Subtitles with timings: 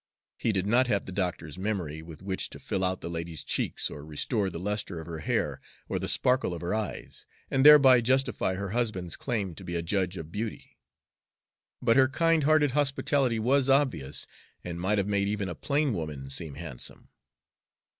[0.39, 3.87] He did not have the doctor's memory with which to fill out the lady's cheeks
[3.87, 8.01] or restore the lustre of her hair or the sparkle of her eyes, and thereby
[8.01, 10.79] justify her husband's claim to be a judge of beauty;
[11.83, 14.25] but her kind hearted hospitality was obvious,
[14.63, 17.09] and might have made even a plain woman seem handsome.